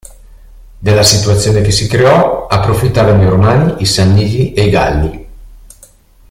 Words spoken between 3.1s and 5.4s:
i Romani, i Sanniti e i Galli.